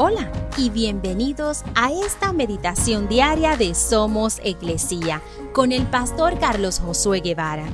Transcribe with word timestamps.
Hola 0.00 0.30
y 0.56 0.70
bienvenidos 0.70 1.64
a 1.74 1.90
esta 1.90 2.32
meditación 2.32 3.08
diaria 3.08 3.56
de 3.56 3.74
Somos 3.74 4.40
Iglesia 4.44 5.20
con 5.52 5.72
el 5.72 5.88
pastor 5.88 6.38
Carlos 6.38 6.78
Josué 6.78 7.18
Guevara. 7.18 7.64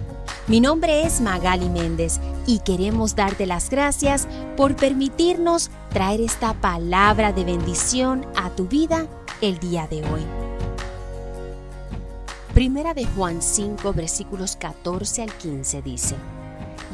Mi 0.46 0.58
nombre 0.58 1.02
es 1.04 1.20
Magali 1.20 1.68
Méndez 1.68 2.20
y 2.46 2.60
queremos 2.60 3.14
darte 3.14 3.44
las 3.44 3.68
gracias 3.68 4.26
por 4.56 4.74
permitirnos 4.74 5.70
traer 5.90 6.22
esta 6.22 6.54
palabra 6.54 7.34
de 7.34 7.44
bendición 7.44 8.26
a 8.36 8.48
tu 8.48 8.68
vida 8.68 9.06
el 9.42 9.58
día 9.58 9.86
de 9.86 9.98
hoy. 9.98 10.22
Primera 12.54 12.94
de 12.94 13.04
Juan 13.04 13.42
5 13.42 13.92
versículos 13.92 14.56
14 14.56 15.24
al 15.24 15.32
15 15.34 15.82
dice, 15.82 16.16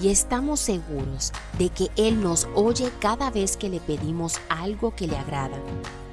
y 0.01 0.09
estamos 0.09 0.61
seguros 0.61 1.33
de 1.59 1.69
que 1.69 1.91
Él 1.97 2.21
nos 2.21 2.49
oye 2.55 2.91
cada 3.01 3.31
vez 3.31 3.57
que 3.57 3.69
le 3.69 3.81
pedimos 3.81 4.41
algo 4.49 4.95
que 4.95 5.07
le 5.07 5.17
agrada. 5.17 5.57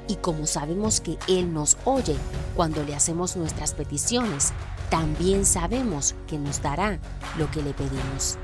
Y 0.07 0.16
como 0.16 0.45
sabemos 0.45 1.02
que 1.02 1.17
Él 1.27 1.53
nos 1.53 1.77
oye 1.85 2.16
cuando 2.55 2.84
le 2.84 2.95
hacemos 2.95 3.35
nuestras 3.35 3.73
peticiones, 3.73 4.53
también 4.89 5.45
sabemos 5.45 6.16
que 6.27 6.38
nos 6.38 6.61
dará 6.61 6.99
lo 7.38 7.49
que 7.52 7.61
le 7.61 7.73
pedimos. 7.73 8.38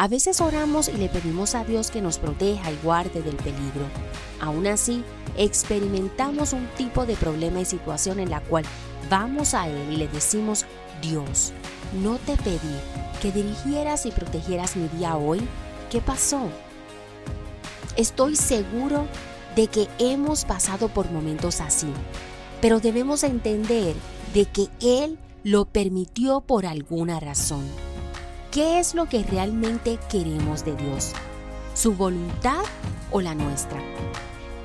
A 0.00 0.08
veces 0.08 0.40
oramos 0.40 0.88
y 0.88 0.92
le 0.92 1.10
pedimos 1.10 1.54
a 1.54 1.62
Dios 1.62 1.90
que 1.90 2.00
nos 2.00 2.16
proteja 2.16 2.72
y 2.72 2.78
guarde 2.82 3.20
del 3.20 3.36
peligro. 3.36 3.84
Aún 4.40 4.66
así, 4.66 5.04
experimentamos 5.36 6.54
un 6.54 6.66
tipo 6.78 7.04
de 7.04 7.16
problema 7.16 7.60
y 7.60 7.66
situación 7.66 8.18
en 8.18 8.30
la 8.30 8.40
cual 8.40 8.64
vamos 9.10 9.52
a 9.52 9.68
Él 9.68 9.92
y 9.92 9.96
le 9.96 10.08
decimos, 10.08 10.64
Dios, 11.02 11.52
no 12.02 12.16
te 12.16 12.34
pedí 12.38 12.78
que 13.20 13.30
dirigieras 13.30 14.06
y 14.06 14.10
protegieras 14.10 14.74
mi 14.74 14.88
día 14.88 15.18
hoy. 15.18 15.46
¿Qué 15.90 16.00
pasó? 16.00 16.48
Estoy 17.94 18.36
seguro 18.36 19.06
de 19.54 19.66
que 19.66 19.86
hemos 19.98 20.46
pasado 20.46 20.88
por 20.88 21.10
momentos 21.10 21.60
así, 21.60 21.92
pero 22.62 22.80
debemos 22.80 23.22
entender 23.22 23.94
de 24.32 24.46
que 24.46 24.68
Él 24.80 25.18
lo 25.44 25.66
permitió 25.66 26.40
por 26.40 26.64
alguna 26.64 27.20
razón. 27.20 27.89
¿Qué 28.50 28.80
es 28.80 28.96
lo 28.96 29.06
que 29.06 29.22
realmente 29.22 30.00
queremos 30.10 30.64
de 30.64 30.74
Dios? 30.74 31.12
¿Su 31.72 31.94
voluntad 31.94 32.64
o 33.12 33.20
la 33.20 33.32
nuestra? 33.32 33.80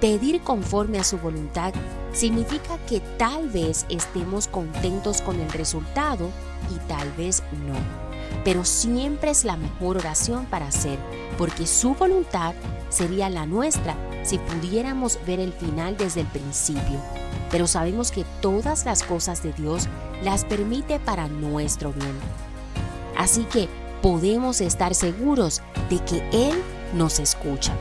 Pedir 0.02 0.42
conforme 0.42 0.98
a 0.98 1.04
su 1.04 1.20
voluntad 1.20 1.72
significa 2.12 2.80
que 2.88 3.00
tal 3.00 3.48
vez 3.48 3.86
estemos 3.90 4.48
contentos 4.48 5.22
con 5.22 5.40
el 5.40 5.52
resultado 5.52 6.32
y 6.74 6.80
tal 6.88 7.12
vez 7.12 7.44
no. 7.68 7.76
Pero 8.44 8.66
siempre 8.66 9.30
es 9.30 9.46
la 9.46 9.56
mejor 9.56 9.98
oración 9.98 10.48
para 10.48 10.70
hacer, 10.70 10.98
porque 11.38 11.68
su 11.68 11.94
voluntad 11.94 12.56
sería 12.90 13.30
la 13.30 13.46
nuestra 13.46 13.96
si 14.24 14.40
pudiéramos 14.40 15.20
ver 15.28 15.40
el 15.40 15.54
final 15.54 15.96
desde 15.96 16.22
el 16.22 16.28
principio. 16.28 17.00
Pero 17.52 17.68
sabemos 17.68 18.10
que 18.10 18.26
todas 18.42 18.84
las 18.84 19.04
cosas 19.04 19.44
de 19.44 19.54
Dios 19.54 19.88
las 20.24 20.44
permite 20.44 21.00
para 21.00 21.28
nuestro 21.28 21.94
bien. 21.94 22.55
Así 23.18 23.44
que 23.46 23.68
podemos 24.02 24.62
estar 24.62 24.94
seguros 24.94 25.62
de 25.90 26.00
que 26.00 26.18
Él 26.32 26.62
nos 26.94 27.20
escucha. 27.20 27.74